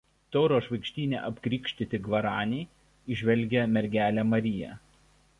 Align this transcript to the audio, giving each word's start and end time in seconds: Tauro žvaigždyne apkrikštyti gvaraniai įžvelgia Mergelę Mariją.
Tauro 0.35 0.55
žvaigždyne 0.67 1.17
apkrikštyti 1.27 1.99
gvaraniai 2.07 3.13
įžvelgia 3.17 3.67
Mergelę 3.75 4.25
Mariją. 4.31 4.73